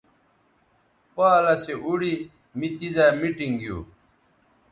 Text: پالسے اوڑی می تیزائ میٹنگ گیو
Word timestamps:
پالسے 1.15 1.73
اوڑی 1.83 2.13
می 2.57 2.67
تیزائ 2.77 3.09
میٹنگ 3.19 3.55
گیو 3.61 3.77